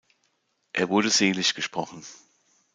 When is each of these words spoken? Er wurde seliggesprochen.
Er 0.73 0.89
wurde 0.89 1.11
seliggesprochen. 1.11 2.03